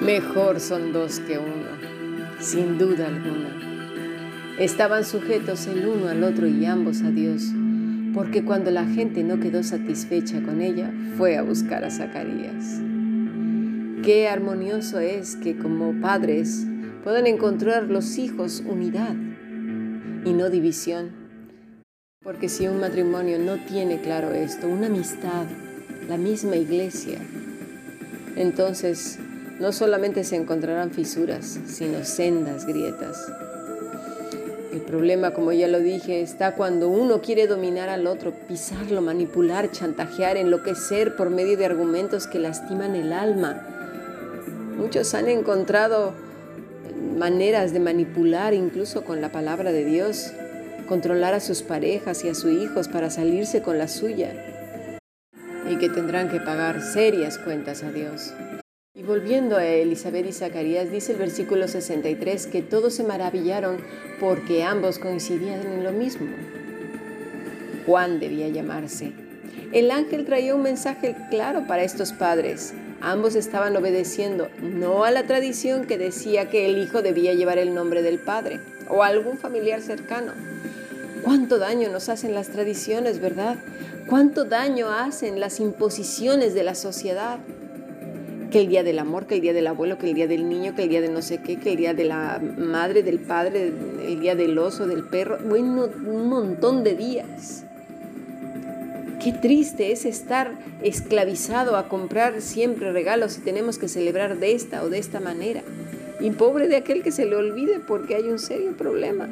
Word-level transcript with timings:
Mejor 0.00 0.60
son 0.60 0.92
dos 0.92 1.18
que 1.18 1.38
uno, 1.38 2.38
sin 2.38 2.78
duda 2.78 3.08
alguna. 3.08 4.56
Estaban 4.58 5.04
sujetos 5.04 5.66
el 5.66 5.88
uno 5.88 6.06
al 6.06 6.22
otro 6.22 6.46
y 6.46 6.64
ambos 6.66 7.02
a 7.02 7.10
Dios, 7.10 7.42
porque 8.14 8.44
cuando 8.44 8.70
la 8.70 8.86
gente 8.86 9.24
no 9.24 9.40
quedó 9.40 9.64
satisfecha 9.64 10.40
con 10.40 10.62
ella, 10.62 10.92
fue 11.16 11.36
a 11.36 11.42
buscar 11.42 11.84
a 11.84 11.90
Zacarías. 11.90 12.80
Qué 14.04 14.28
armonioso 14.28 15.00
es 15.00 15.34
que 15.34 15.58
como 15.58 16.00
padres 16.00 16.64
puedan 17.02 17.26
encontrar 17.26 17.90
los 17.90 18.18
hijos 18.18 18.62
unidad 18.64 19.16
y 20.24 20.32
no 20.32 20.48
división. 20.48 21.17
Porque 22.24 22.48
si 22.48 22.66
un 22.66 22.80
matrimonio 22.80 23.38
no 23.38 23.56
tiene 23.64 24.00
claro 24.00 24.32
esto, 24.32 24.68
una 24.68 24.88
amistad, 24.88 25.46
la 26.08 26.16
misma 26.16 26.56
iglesia, 26.56 27.20
entonces 28.34 29.18
no 29.60 29.70
solamente 29.72 30.24
se 30.24 30.34
encontrarán 30.34 30.90
fisuras, 30.90 31.60
sino 31.66 32.04
sendas 32.04 32.66
grietas. 32.66 33.24
El 34.72 34.80
problema, 34.80 35.30
como 35.30 35.52
ya 35.52 35.68
lo 35.68 35.78
dije, 35.78 36.20
está 36.20 36.56
cuando 36.56 36.88
uno 36.88 37.22
quiere 37.22 37.46
dominar 37.46 37.88
al 37.88 38.06
otro, 38.08 38.32
pisarlo, 38.48 39.00
manipular, 39.00 39.70
chantajear, 39.70 40.36
enloquecer 40.36 41.14
por 41.14 41.30
medio 41.30 41.56
de 41.56 41.66
argumentos 41.66 42.26
que 42.26 42.40
lastiman 42.40 42.96
el 42.96 43.12
alma. 43.12 43.62
Muchos 44.76 45.14
han 45.14 45.28
encontrado 45.28 46.14
maneras 47.16 47.72
de 47.72 47.78
manipular 47.80 48.54
incluso 48.54 49.04
con 49.04 49.20
la 49.20 49.30
palabra 49.30 49.72
de 49.72 49.84
Dios, 49.84 50.32
controlar 50.88 51.34
a 51.34 51.40
sus 51.40 51.62
parejas 51.62 52.24
y 52.24 52.28
a 52.28 52.34
sus 52.34 52.50
hijos 52.50 52.88
para 52.88 53.10
salirse 53.10 53.62
con 53.62 53.78
la 53.78 53.88
suya 53.88 54.32
y 55.70 55.76
que 55.76 55.90
tendrán 55.90 56.30
que 56.30 56.40
pagar 56.40 56.82
serias 56.82 57.38
cuentas 57.38 57.82
a 57.82 57.92
Dios. 57.92 58.32
Y 58.94 59.02
volviendo 59.02 59.56
a 59.56 59.66
Elizabeth 59.66 60.26
y 60.26 60.32
Zacarías, 60.32 60.90
dice 60.90 61.12
el 61.12 61.18
versículo 61.18 61.68
63 61.68 62.46
que 62.46 62.62
todos 62.62 62.94
se 62.94 63.04
maravillaron 63.04 63.76
porque 64.18 64.64
ambos 64.64 64.98
coincidían 64.98 65.60
en 65.60 65.84
lo 65.84 65.92
mismo. 65.92 66.26
Juan 67.86 68.18
debía 68.18 68.48
llamarse. 68.48 69.12
El 69.72 69.90
ángel 69.90 70.24
traía 70.24 70.54
un 70.54 70.62
mensaje 70.62 71.14
claro 71.30 71.66
para 71.66 71.84
estos 71.84 72.12
padres. 72.12 72.72
Ambos 73.00 73.36
estaban 73.36 73.76
obedeciendo 73.76 74.48
no 74.60 75.04
a 75.04 75.10
la 75.10 75.24
tradición 75.24 75.86
que 75.86 75.98
decía 75.98 76.48
que 76.48 76.66
el 76.66 76.78
hijo 76.78 77.02
debía 77.02 77.34
llevar 77.34 77.58
el 77.58 77.74
nombre 77.74 78.02
del 78.02 78.18
padre 78.18 78.60
o 78.88 79.04
algún 79.04 79.38
familiar 79.38 79.82
cercano. 79.82 80.32
¿Cuánto 81.22 81.58
daño 81.58 81.88
nos 81.90 82.08
hacen 82.08 82.34
las 82.34 82.48
tradiciones, 82.48 83.20
verdad? 83.20 83.56
¿Cuánto 84.08 84.44
daño 84.44 84.88
hacen 84.88 85.40
las 85.40 85.60
imposiciones 85.60 86.54
de 86.54 86.62
la 86.62 86.74
sociedad? 86.74 87.38
que 88.50 88.60
el 88.60 88.68
día 88.68 88.82
del 88.82 88.98
amor, 88.98 89.26
que 89.26 89.34
el 89.34 89.40
día 89.40 89.52
del 89.52 89.66
abuelo, 89.66 89.98
que 89.98 90.06
el 90.06 90.14
día 90.14 90.26
del 90.26 90.48
niño, 90.48 90.74
que 90.74 90.84
el 90.84 90.88
día 90.88 91.00
de 91.00 91.08
no 91.08 91.22
sé 91.22 91.42
qué, 91.42 91.56
que 91.56 91.72
el 91.72 91.76
día 91.76 91.94
de 91.94 92.04
la 92.04 92.40
madre, 92.56 93.02
del 93.02 93.18
padre, 93.18 93.72
el 94.06 94.20
día 94.20 94.34
del 94.34 94.58
oso, 94.58 94.86
del 94.86 95.04
perro, 95.04 95.38
bueno, 95.44 95.84
un 95.84 96.28
montón 96.28 96.82
de 96.82 96.94
días. 96.94 97.64
Qué 99.22 99.32
triste 99.32 99.92
es 99.92 100.04
estar 100.04 100.52
esclavizado 100.82 101.76
a 101.76 101.88
comprar 101.88 102.40
siempre 102.40 102.92
regalos 102.92 103.36
y 103.36 103.40
tenemos 103.40 103.76
que 103.76 103.88
celebrar 103.88 104.38
de 104.38 104.52
esta 104.52 104.82
o 104.82 104.88
de 104.88 104.98
esta 104.98 105.20
manera. 105.20 105.62
Y 106.20 106.30
pobre 106.30 106.68
de 106.68 106.76
aquel 106.76 107.02
que 107.02 107.12
se 107.12 107.26
le 107.26 107.36
olvide 107.36 107.80
porque 107.80 108.14
hay 108.14 108.24
un 108.24 108.38
serio 108.38 108.76
problema. 108.76 109.28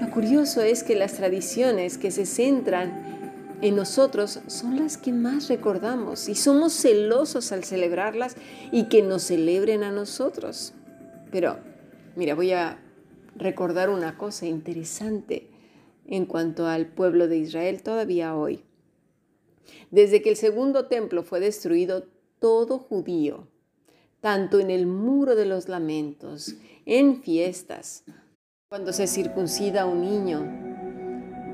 Lo 0.00 0.10
curioso 0.10 0.62
es 0.62 0.84
que 0.84 0.94
las 0.94 1.14
tradiciones 1.14 1.98
que 1.98 2.10
se 2.10 2.24
centran 2.24 3.18
en 3.60 3.74
nosotros 3.74 4.40
son 4.46 4.76
las 4.76 4.96
que 4.96 5.12
más 5.12 5.48
recordamos 5.48 6.28
y 6.28 6.36
somos 6.36 6.72
celosos 6.72 7.50
al 7.50 7.64
celebrarlas 7.64 8.36
y 8.70 8.84
que 8.84 9.02
nos 9.02 9.24
celebren 9.24 9.82
a 9.82 9.90
nosotros. 9.90 10.72
Pero, 11.32 11.58
mira, 12.14 12.36
voy 12.36 12.52
a 12.52 12.78
recordar 13.34 13.90
una 13.90 14.16
cosa 14.16 14.46
interesante 14.46 15.50
en 16.06 16.26
cuanto 16.26 16.66
al 16.66 16.86
pueblo 16.86 17.26
de 17.26 17.38
Israel 17.38 17.82
todavía 17.82 18.36
hoy. 18.36 18.62
Desde 19.90 20.22
que 20.22 20.30
el 20.30 20.36
segundo 20.36 20.86
templo 20.86 21.24
fue 21.24 21.40
destruido, 21.40 22.06
todo 22.38 22.78
judío, 22.78 23.48
tanto 24.20 24.60
en 24.60 24.70
el 24.70 24.86
muro 24.86 25.34
de 25.34 25.46
los 25.46 25.68
lamentos, 25.68 26.54
en 26.86 27.20
fiestas, 27.22 28.04
cuando 28.68 28.92
se 28.92 29.06
circuncida 29.06 29.86
un 29.86 30.02
niño, 30.02 30.44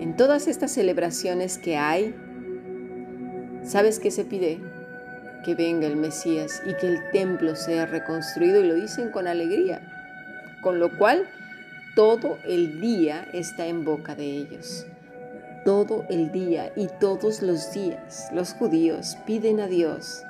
en 0.01 0.17
todas 0.17 0.49
estas 0.49 0.73
celebraciones 0.73 1.59
que 1.59 1.77
hay, 1.77 2.13
¿sabes 3.63 4.01
qué 4.01 4.11
se 4.11 4.25
pide? 4.25 4.61
Que 5.45 5.55
venga 5.55 5.87
el 5.87 5.95
Mesías 5.95 6.61
y 6.67 6.75
que 6.75 6.89
el 6.89 7.11
templo 7.13 7.55
sea 7.55 7.87
reconstruido 7.87 8.61
y 8.61 8.67
lo 8.67 8.75
dicen 8.75 9.13
con 9.13 9.29
alegría. 9.29 9.81
Con 10.61 10.81
lo 10.81 10.99
cual, 10.99 11.29
todo 11.95 12.37
el 12.49 12.81
día 12.81 13.29
está 13.33 13.67
en 13.67 13.85
boca 13.85 14.17
de 14.17 14.25
ellos. 14.25 14.85
Todo 15.65 16.07
el 16.11 16.33
día 16.33 16.73
y 16.75 16.89
todos 16.99 17.43
los 17.43 17.73
días 17.73 18.29
los 18.33 18.55
judíos 18.55 19.17
piden 19.25 19.61
a 19.61 19.69
Dios 19.69 20.25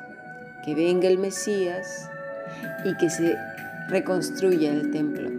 que 0.67 0.75
venga 0.75 1.09
el 1.09 1.17
Mesías 1.17 2.11
y 2.84 2.94
que 2.99 3.09
se 3.09 3.39
reconstruya 3.89 4.71
el 4.71 4.91
templo. 4.91 5.34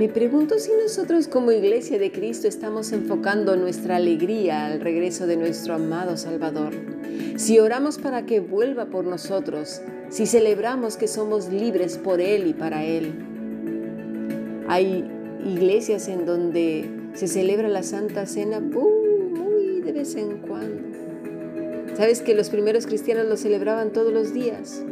Me 0.00 0.08
pregunto 0.08 0.58
si 0.58 0.70
nosotros 0.82 1.28
como 1.28 1.52
iglesia 1.52 1.98
de 1.98 2.10
Cristo 2.10 2.48
estamos 2.48 2.90
enfocando 2.92 3.54
nuestra 3.56 3.96
alegría 3.96 4.64
al 4.64 4.80
regreso 4.80 5.26
de 5.26 5.36
nuestro 5.36 5.74
amado 5.74 6.16
Salvador. 6.16 6.72
Si 7.36 7.58
oramos 7.58 7.98
para 7.98 8.24
que 8.24 8.40
vuelva 8.40 8.86
por 8.86 9.04
nosotros, 9.04 9.82
si 10.08 10.24
celebramos 10.24 10.96
que 10.96 11.06
somos 11.06 11.50
libres 11.50 11.98
por 11.98 12.22
Él 12.22 12.46
y 12.46 12.54
para 12.54 12.82
Él. 12.82 13.12
Hay 14.68 15.04
iglesias 15.44 16.08
en 16.08 16.24
donde 16.24 16.88
se 17.12 17.28
celebra 17.28 17.68
la 17.68 17.82
Santa 17.82 18.24
Cena 18.24 18.58
muy 18.58 19.82
de 19.82 19.92
vez 19.92 20.14
en 20.14 20.38
cuando. 20.38 20.96
¿Sabes 21.94 22.22
que 22.22 22.34
los 22.34 22.48
primeros 22.48 22.86
cristianos 22.86 23.26
lo 23.26 23.36
celebraban 23.36 23.92
todos 23.92 24.14
los 24.14 24.32
días? 24.32 24.82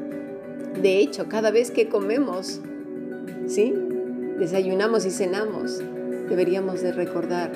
De 0.82 0.98
hecho, 0.98 1.30
cada 1.30 1.50
vez 1.50 1.70
que 1.70 1.88
comemos, 1.88 2.60
¿sí? 3.46 3.72
Desayunamos 4.38 5.04
y 5.04 5.10
cenamos, 5.10 5.82
deberíamos 6.28 6.80
de 6.82 6.92
recordar 6.92 7.50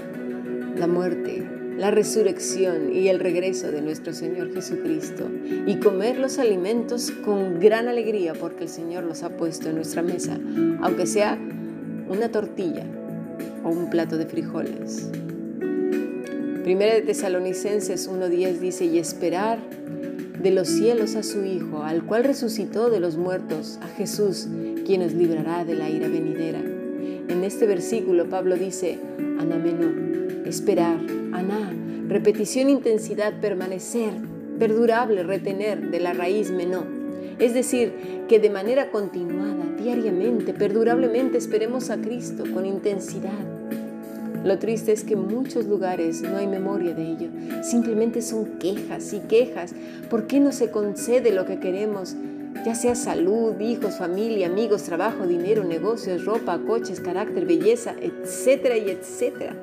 la 0.77 0.87
muerte, 0.87 1.47
la 1.77 1.91
resurrección 1.91 2.95
y 2.95 3.09
el 3.09 3.21
regreso 3.21 3.71
de 3.71 3.83
nuestro 3.83 4.13
Señor 4.13 4.53
Jesucristo 4.53 5.29
y 5.67 5.77
comer 5.77 6.19
los 6.19 6.39
alimentos 6.39 7.11
con 7.11 7.61
gran 7.61 7.89
alegría 7.89 8.35
porque 8.35 8.65
el 8.65 8.69
Señor 8.69 9.05
los 9.05 9.23
ha 9.23 9.31
puesto 9.31 9.69
en 9.69 9.77
nuestra 9.77 10.03
mesa, 10.03 10.39
aunque 10.81 11.07
sea 11.07 11.39
una 12.09 12.31
tortilla 12.31 12.85
o 13.65 13.71
un 13.71 13.89
plato 13.91 14.19
de 14.19 14.27
frijoles. 14.27 15.11
Primera 16.63 16.95
de 16.95 17.03
Tesalonicenses 17.03 18.09
1.10 18.09 18.59
dice, 18.59 18.85
y 18.85 18.99
esperar 18.99 19.59
de 20.43 20.51
los 20.51 20.69
cielos 20.69 21.15
a 21.15 21.23
su 21.23 21.45
Hijo, 21.45 21.85
al 21.85 22.05
cual 22.05 22.25
resucitó 22.25 22.91
de 22.91 22.99
los 22.99 23.17
muertos, 23.17 23.79
a 23.81 23.87
Jesús, 23.87 24.49
quien 24.85 25.03
nos 25.03 25.13
librará 25.13 25.65
de 25.65 25.75
la 25.75 25.89
ira 25.89 26.09
venidera. 26.09 26.59
En 26.59 27.45
este 27.45 27.67
versículo 27.67 28.29
Pablo 28.29 28.57
dice, 28.57 28.99
anameno, 29.39 30.45
esperar, 30.45 30.99
aná, 31.33 31.73
repetición, 32.09 32.71
intensidad, 32.71 33.41
permanecer, 33.41 34.13
perdurable, 34.59 35.23
retener, 35.23 35.91
de 35.91 36.01
la 36.01 36.13
raíz 36.13 36.51
menó. 36.51 36.85
Es 37.39 37.55
decir, 37.55 37.93
que 38.29 38.41
de 38.41 38.51
manera 38.51 38.91
continuada, 38.91 39.65
diariamente, 39.79 40.53
perdurablemente 40.53 41.39
esperemos 41.39 41.91
a 41.91 41.99
Cristo 41.99 42.45
con 42.53 42.67
intensidad. 42.67 43.62
Lo 44.45 44.59
triste 44.59 44.93
es 44.93 45.05
que 45.05 45.15
en 45.15 45.27
muchos 45.29 45.67
lugares 45.67 46.23
no 46.23 46.37
hay 46.37 46.47
memoria 46.47 46.95
de 46.95 47.05
ello, 47.05 47.29
simplemente 47.63 48.23
son 48.23 48.59
quejas 48.59 49.13
y 49.13 49.21
quejas. 49.21 49.75
¿Por 50.11 50.27
qué 50.27 50.41
no 50.41 50.53
se 50.53 50.71
concede 50.71 51.33
lo 51.33 51.47
que 51.47 51.61
queremos? 51.61 52.17
ya 52.65 52.75
sea 52.75 52.95
salud, 52.95 53.59
hijos, 53.61 53.97
familia, 53.97 54.47
amigos, 54.47 54.85
trabajo, 54.85 55.27
dinero, 55.27 55.65
negocios, 55.65 56.25
ropa, 56.25 56.61
coches, 56.67 57.01
carácter, 57.01 57.45
belleza, 57.47 57.95
etcétera 58.01 58.77
y 58.77 58.91
etcétera. 58.91 59.57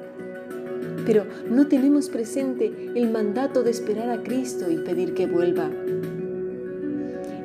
Pero 1.06 1.26
no 1.50 1.68
tenemos 1.68 2.10
presente 2.10 2.72
el 2.96 3.10
mandato 3.10 3.64
de 3.64 3.72
esperar 3.72 4.10
a 4.10 4.22
Cristo 4.22 4.70
y 4.70 4.78
pedir 4.78 5.14
que 5.14 5.28
vuelva. 5.28 5.70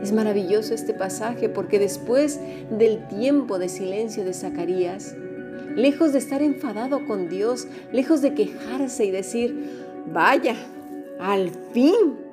Es 0.02 0.12
maravilloso 0.12 0.74
este 0.74 0.92
pasaje 0.92 1.48
porque 1.48 1.78
después 1.78 2.40
del 2.76 3.06
tiempo 3.08 3.58
de 3.58 3.68
silencio 3.68 4.24
de 4.24 4.34
Zacarías, 4.34 5.16
lejos 5.74 6.12
de 6.12 6.18
estar 6.18 6.42
enfadado 6.42 7.06
con 7.06 7.28
Dios, 7.28 7.66
lejos 7.92 8.22
de 8.22 8.34
quejarse 8.34 9.04
y 9.04 9.10
decir, 9.10 9.56
vaya, 10.12 10.56
al 11.18 11.50
fin 11.72 12.24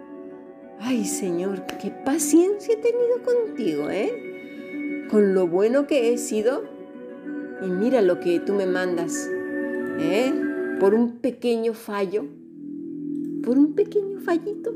Ay 0.84 1.06
Señor, 1.06 1.68
qué 1.80 1.92
paciencia 1.92 2.74
he 2.74 2.78
tenido 2.78 3.22
contigo, 3.24 3.92
¿eh? 3.92 5.06
Con 5.12 5.36
lo 5.36 5.48
bueno 5.48 5.86
que 5.86 6.12
he 6.12 6.18
sido. 6.18 6.64
Y 7.64 7.68
mira 7.70 8.02
lo 8.02 8.20
que 8.20 8.40
tú 8.40 8.54
me 8.54 8.66
mandas, 8.66 9.30
¿eh? 10.00 10.34
Por 10.80 10.96
un 10.96 11.20
pequeño 11.20 11.76
fallo, 11.76 12.26
por 13.44 13.60
un 13.60 13.76
pequeño 13.76 14.22
fallito, 14.22 14.74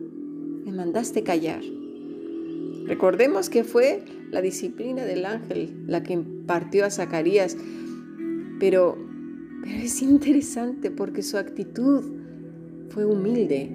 me 0.63 0.71
mandaste 0.71 1.23
callar. 1.23 1.63
Recordemos 2.85 3.49
que 3.49 3.63
fue 3.63 4.03
la 4.29 4.41
disciplina 4.41 5.05
del 5.05 5.25
ángel 5.25 5.73
la 5.87 6.03
que 6.03 6.13
impartió 6.13 6.85
a 6.85 6.91
Zacarías, 6.91 7.57
pero, 8.59 8.97
pero 9.63 9.77
es 9.81 10.01
interesante 10.01 10.91
porque 10.91 11.23
su 11.23 11.37
actitud 11.37 12.03
fue 12.89 13.05
humilde, 13.05 13.69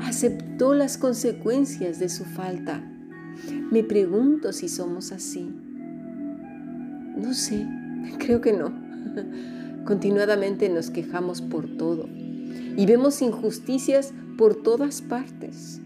aceptó 0.00 0.74
las 0.74 0.98
consecuencias 0.98 1.98
de 1.98 2.08
su 2.08 2.24
falta. 2.24 2.82
Me 3.70 3.82
pregunto 3.84 4.52
si 4.52 4.68
somos 4.68 5.12
así. 5.12 5.50
No 7.16 7.34
sé, 7.34 7.66
creo 8.18 8.40
que 8.40 8.52
no. 8.52 8.72
Continuadamente 9.84 10.68
nos 10.68 10.90
quejamos 10.90 11.40
por 11.40 11.76
todo 11.76 12.08
y 12.76 12.84
vemos 12.86 13.22
injusticias 13.22 14.12
por 14.36 14.62
todas 14.62 15.00
partes. 15.00 15.80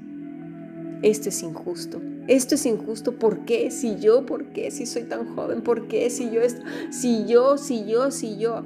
Esto 1.02 1.28
es 1.28 1.42
injusto. 1.42 2.00
Esto 2.30 2.54
es 2.54 2.64
injusto. 2.64 3.18
¿Por 3.18 3.40
qué? 3.40 3.72
Si 3.72 3.98
yo, 3.98 4.24
¿por 4.24 4.52
qué? 4.52 4.70
Si 4.70 4.86
soy 4.86 5.02
tan 5.02 5.34
joven, 5.34 5.62
¿por 5.62 5.88
qué? 5.88 6.08
Si 6.10 6.30
yo, 6.30 6.40
esto, 6.42 6.62
si 6.90 7.26
yo, 7.26 7.58
si 7.58 7.86
yo, 7.86 8.12
si 8.12 8.38
yo. 8.38 8.62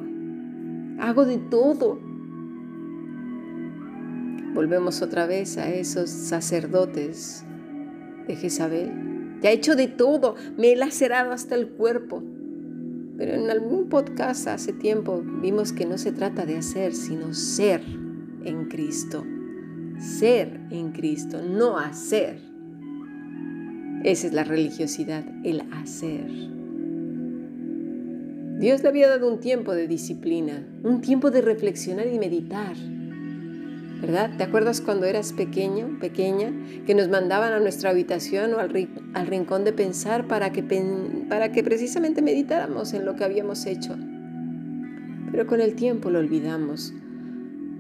Hago 1.01 1.25
de 1.25 1.39
todo. 1.39 1.99
Volvemos 4.53 5.01
otra 5.01 5.27
vez 5.27 5.57
a 5.57 5.71
esos 5.71 6.11
sacerdotes 6.11 7.43
de 8.29 8.37
Jezabel. 8.37 9.39
Ya 9.41 9.51
he 9.51 9.55
hecho 9.55 9.77
de 9.77 9.89
todo. 9.89 10.35
Me 10.59 10.73
he 10.73 10.77
lacerado 10.77 11.33
hasta 11.33 11.55
el 11.55 11.69
cuerpo. 11.69 12.23
Pero 13.17 13.33
en 13.33 13.51
algún 13.51 13.89
podcast 13.89 14.47
hace 14.47 14.75
tiempo 14.75 15.23
vimos 15.41 15.73
que 15.73 15.87
no 15.87 15.97
se 15.97 16.13
trata 16.13 16.45
de 16.45 16.59
hacer, 16.59 16.95
sino 16.95 17.33
ser 17.33 17.81
en 18.45 18.67
Cristo. 18.69 19.25
Ser 19.99 20.61
en 20.71 20.93
Cristo, 20.93 21.41
no 21.41 21.79
hacer. 21.79 22.54
Esa 24.05 24.27
es 24.27 24.35
la 24.35 24.45
religiosidad, 24.45 25.25
el 25.45 25.63
hacer. 25.73 26.27
Dios 28.59 28.83
le 28.83 28.89
había 28.91 29.09
dado 29.09 29.33
un 29.33 29.41
tiempo 29.41 29.75
de 29.75 29.89
disciplina, 29.89 30.63
un 30.83 31.01
tiempo 31.01 31.31
de 31.31 31.41
reflexionar 31.41 32.07
y 32.09 32.19
meditar. 32.19 32.77
¿Verdad? 34.03 34.37
¿Te 34.37 34.45
acuerdas 34.45 34.83
cuando 34.83 35.07
eras 35.07 35.33
pequeño, 35.33 35.99
pequeña, 36.01 36.53
que 36.85 36.95
nos 36.95 37.09
mandaban 37.09 37.55
a 37.55 37.61
nuestra 37.61 37.89
habitación 37.89 38.53
o 38.53 38.59
al, 38.59 38.89
al 39.15 39.27
rincón 39.27 39.65
de 39.65 39.73
pensar 39.73 40.29
para 40.29 40.53
que, 40.53 40.63
para 41.31 41.51
que 41.51 41.65
precisamente 41.65 42.21
meditáramos 42.21 42.93
en 42.93 43.07
lo 43.07 43.17
que 43.17 43.25
habíamos 43.25 43.65
hecho? 43.65 43.97
Pero 45.31 45.47
con 45.47 45.63
el 45.63 45.77
tiempo 45.77 46.11
lo 46.11 46.19
olvidamos 46.19 46.93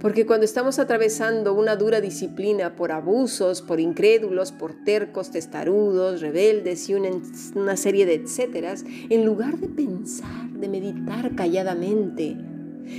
porque 0.00 0.26
cuando 0.26 0.44
estamos 0.44 0.78
atravesando 0.78 1.54
una 1.54 1.76
dura 1.76 2.00
disciplina 2.00 2.76
por 2.76 2.92
abusos, 2.92 3.62
por 3.62 3.80
incrédulos, 3.80 4.52
por 4.52 4.74
tercos, 4.84 5.30
testarudos, 5.30 6.20
rebeldes 6.20 6.88
y 6.88 6.94
una, 6.94 7.76
serie 7.76 8.04
de 8.06 8.14
etcéteras, 8.14 8.84
en 9.08 9.24
lugar 9.24 9.58
de 9.58 9.68
pensar, 9.68 10.50
de 10.50 10.68
meditar 10.68 11.34
calladamente, 11.34 12.36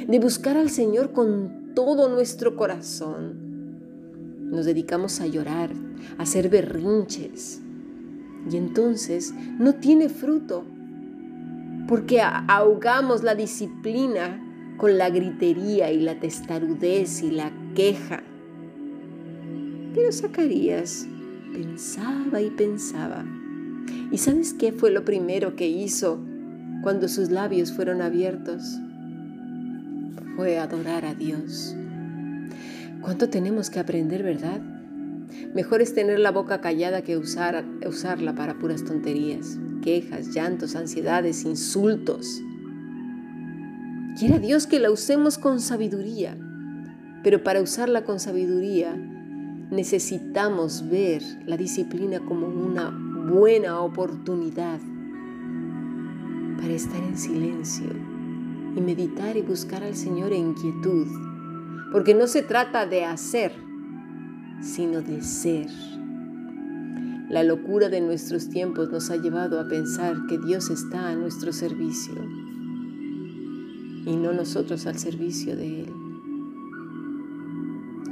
de 0.07 0.19
buscar 0.19 0.57
al 0.57 0.69
Señor 0.69 1.11
con 1.11 1.73
todo 1.75 2.09
nuestro 2.09 2.55
corazón, 2.55 3.45
nos 4.39 4.65
dedicamos 4.65 5.21
a 5.21 5.27
llorar, 5.27 5.71
a 6.17 6.23
hacer 6.23 6.49
berrinches. 6.49 7.61
Y 8.49 8.57
entonces 8.57 9.33
no 9.59 9.75
tiene 9.75 10.07
fruto, 10.07 10.63
porque 11.87 12.21
ahogamos 12.21 13.23
la 13.23 13.35
disciplina 13.35 14.44
con 14.77 14.97
la 14.97 15.09
gritería 15.09 15.91
y 15.91 16.01
la 16.01 16.19
testarudez 16.19 17.23
y 17.23 17.31
la 17.31 17.51
queja. 17.75 18.23
Pero 19.93 20.11
Zacarías 20.11 21.07
pensaba 21.53 22.41
y 22.41 22.49
pensaba. 22.49 23.25
¿Y 24.11 24.17
sabes 24.17 24.53
qué 24.53 24.71
fue 24.71 24.91
lo 24.91 25.05
primero 25.05 25.55
que 25.55 25.67
hizo 25.67 26.19
cuando 26.83 27.07
sus 27.07 27.31
labios 27.31 27.71
fueron 27.71 28.01
abiertos? 28.01 28.79
Fue 30.35 30.59
adorar 30.59 31.05
a 31.05 31.15
Dios. 31.15 31.75
¿Cuánto 33.01 33.29
tenemos 33.29 33.69
que 33.69 33.79
aprender, 33.79 34.23
verdad? 34.23 34.59
Mejor 35.53 35.81
es 35.81 35.93
tener 35.93 36.19
la 36.19 36.31
boca 36.31 36.59
callada 36.59 37.01
que 37.01 37.17
usar, 37.17 37.63
usarla 37.87 38.35
para 38.35 38.59
puras 38.59 38.83
tonterías, 38.83 39.57
quejas, 39.81 40.33
llantos, 40.33 40.75
ansiedades, 40.75 41.45
insultos. 41.45 42.41
Quiera 44.17 44.39
Dios 44.39 44.65
que 44.65 44.79
la 44.79 44.91
usemos 44.91 45.37
con 45.37 45.59
sabiduría, 45.59 46.37
pero 47.21 47.43
para 47.43 47.61
usarla 47.61 48.05
con 48.05 48.21
sabiduría 48.21 48.95
necesitamos 48.95 50.89
ver 50.89 51.21
la 51.45 51.57
disciplina 51.57 52.21
como 52.21 52.47
una 52.47 52.91
buena 53.29 53.81
oportunidad 53.81 54.79
para 56.57 56.73
estar 56.73 57.03
en 57.03 57.17
silencio 57.17 57.89
y 58.77 58.79
meditar 58.79 59.35
y 59.35 59.41
buscar 59.41 59.83
al 59.83 59.97
Señor 59.97 60.31
en 60.31 60.53
quietud, 60.53 61.07
porque 61.91 62.13
no 62.13 62.27
se 62.27 62.41
trata 62.41 62.85
de 62.85 63.03
hacer, 63.03 63.51
sino 64.61 65.01
de 65.01 65.21
ser. 65.23 65.67
La 67.29 67.43
locura 67.43 67.89
de 67.89 67.99
nuestros 67.99 68.47
tiempos 68.47 68.89
nos 68.91 69.11
ha 69.11 69.17
llevado 69.17 69.59
a 69.59 69.67
pensar 69.67 70.15
que 70.29 70.37
Dios 70.37 70.69
está 70.69 71.09
a 71.09 71.15
nuestro 71.15 71.51
servicio 71.51 72.44
y 74.05 74.15
no 74.15 74.33
nosotros 74.33 74.85
al 74.85 74.97
servicio 74.97 75.55
de 75.55 75.81
Él. 75.81 75.93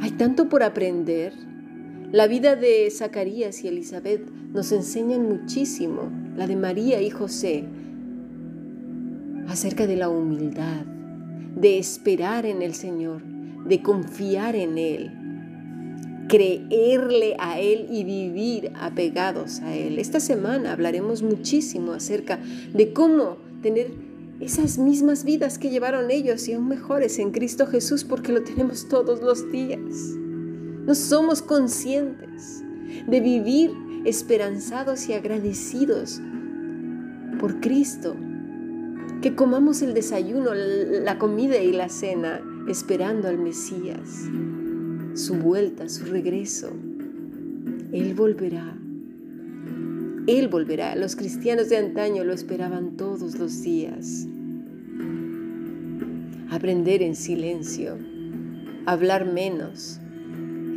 Hay 0.02 0.12
tanto 0.12 0.50
por 0.50 0.64
aprender. 0.64 1.34
La 2.12 2.28
vida 2.28 2.56
de 2.56 2.90
Zacarías 2.92 3.64
y 3.64 3.70
Elizabeth 3.70 4.30
nos 4.52 4.72
enseñan 4.72 5.24
muchísimo, 5.24 6.12
la 6.36 6.46
de 6.46 6.56
María 6.56 7.02
y 7.02 7.10
José, 7.10 7.64
acerca 9.48 9.88
de 9.88 9.96
la 9.96 10.10
humildad, 10.10 10.86
de 11.56 11.80
esperar 11.80 12.46
en 12.46 12.62
el 12.62 12.74
Señor, 12.74 13.24
de 13.66 13.82
confiar 13.82 14.56
en 14.56 14.78
Él, 14.78 15.12
creerle 16.28 17.36
a 17.40 17.60
Él 17.60 17.88
y 17.92 18.04
vivir 18.04 18.72
apegados 18.76 19.62
a 19.62 19.76
Él. 19.76 20.00
Esta 20.00 20.20
semana 20.20 20.72
hablaremos 20.72 21.24
muchísimo 21.24 21.94
acerca 21.94 22.40
de 22.74 22.94
cómo 22.94 23.38
tener 23.62 24.13
esas 24.40 24.78
mismas 24.78 25.24
vidas 25.24 25.58
que 25.58 25.70
llevaron 25.70 26.12
ellos 26.12 26.48
y 26.48 26.54
aún 26.54 26.68
mejores 26.68 27.20
en 27.20 27.32
Cristo 27.32 27.68
Jesús 27.68 28.04
porque 28.04 28.32
lo 28.32 28.44
tenemos 28.44 28.88
todos 28.88 29.22
los 29.22 29.52
días. 29.52 29.80
No 30.86 30.96
somos 30.96 31.42
conscientes 31.42 32.64
de 33.08 33.20
vivir 33.22 33.72
esperanzados 34.06 35.08
y 35.08 35.14
agradecidos 35.14 36.22
por 37.40 37.60
Cristo. 37.62 38.16
Que 39.22 39.36
comamos 39.36 39.82
el 39.82 39.94
desayuno, 39.94 40.54
la 40.54 41.18
comida 41.18 41.58
y 41.58 41.72
la 41.72 41.88
cena 41.88 42.42
esperando 42.68 43.30
al 43.30 43.38
Mesías, 43.38 44.30
su 45.14 45.36
vuelta, 45.36 45.88
su 45.88 46.06
regreso. 46.06 46.70
Él 47.94 48.14
volverá. 48.16 48.83
Él 50.28 50.48
volverá. 50.48 50.96
Los 50.96 51.16
cristianos 51.18 51.70
de 51.70 51.78
antaño 51.78 52.24
lo 52.24 52.34
esperaban 52.34 52.96
todos 52.96 53.38
los 53.38 53.62
días. 53.62 54.26
Aprender 56.50 57.02
en 57.02 57.16
silencio, 57.16 57.98
hablar 58.86 59.26
menos, 59.26 60.00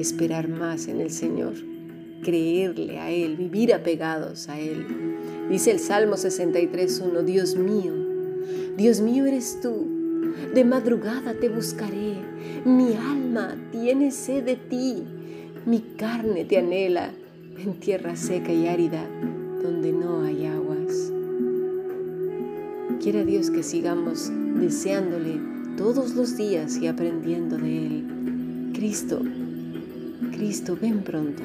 esperar 0.01 0.49
más 0.49 0.89
en 0.89 1.01
el 1.01 1.11
Señor, 1.11 1.55
creerle 2.25 2.99
a 2.99 3.11
Él, 3.11 3.37
vivir 3.37 3.73
apegados 3.73 4.49
a 4.49 4.59
Él. 4.59 4.85
Dice 5.49 5.71
el 5.71 5.79
Salmo 5.79 6.17
63.1, 6.17 7.23
Dios 7.23 7.55
mío, 7.55 7.93
Dios 8.77 9.01
mío 9.01 9.27
eres 9.27 9.61
tú, 9.63 9.87
de 10.55 10.65
madrugada 10.65 11.35
te 11.35 11.49
buscaré, 11.49 12.15
mi 12.65 12.95
alma 12.95 13.55
tiene 13.71 14.11
sed 14.11 14.45
de 14.45 14.57
ti, 14.57 15.05
mi 15.67 15.81
carne 15.97 16.45
te 16.45 16.59
anhela 16.59 17.13
en 17.59 17.75
tierra 17.75 18.17
seca 18.17 18.53
y 18.53 18.67
árida 18.67 19.07
donde 19.67 19.93
no 19.93 20.23
hay 20.23 20.47
aguas. 20.47 21.13
Quiera 23.03 23.25
Dios 23.25 23.51
que 23.51 23.65
sigamos 23.65 24.31
deseándole 24.61 25.41
todos 25.77 26.15
los 26.15 26.37
días 26.37 26.79
y 26.79 26.87
aprendiendo 26.87 27.59
de 27.59 27.87
Él. 27.87 28.71
Cristo, 28.75 29.21
Cristo, 30.33 30.79
ven 30.81 31.03
pronto. 31.03 31.43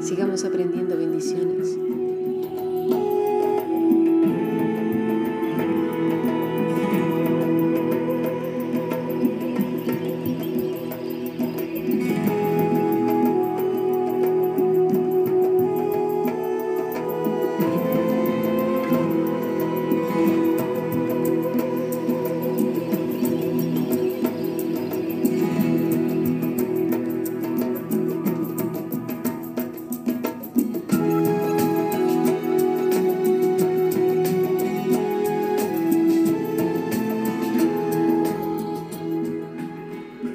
Sigamos 0.00 0.44
aprendiendo 0.44 0.96
bendiciones. 0.96 1.76